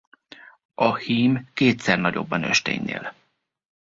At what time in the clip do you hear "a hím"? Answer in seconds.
0.75-1.49